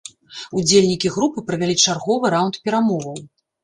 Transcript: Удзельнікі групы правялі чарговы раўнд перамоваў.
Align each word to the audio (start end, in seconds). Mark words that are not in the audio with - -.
Удзельнікі 0.61 1.13
групы 1.17 1.45
правялі 1.51 1.79
чарговы 1.87 2.35
раўнд 2.39 2.63
перамоваў. 2.69 3.27